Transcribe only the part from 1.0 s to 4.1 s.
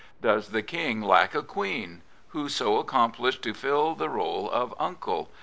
lack a queen? Who so accomplished to fill the